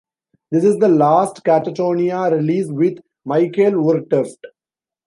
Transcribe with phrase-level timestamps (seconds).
[0.49, 4.39] This is the last Katatonia release with Mikael Oretoft.